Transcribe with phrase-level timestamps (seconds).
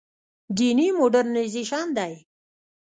[0.57, 2.13] دیني مډرنیزېشن دی.